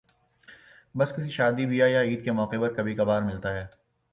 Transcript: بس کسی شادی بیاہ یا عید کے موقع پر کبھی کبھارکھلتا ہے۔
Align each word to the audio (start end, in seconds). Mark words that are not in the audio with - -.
بس 0.95 1.13
کسی 1.13 1.29
شادی 1.29 1.65
بیاہ 1.65 1.89
یا 1.89 2.01
عید 2.01 2.23
کے 2.25 2.31
موقع 2.31 2.55
پر 2.61 2.73
کبھی 2.73 2.95
کبھارکھلتا 2.95 3.53
ہے۔ 3.53 3.65